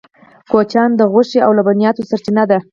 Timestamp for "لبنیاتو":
1.57-2.07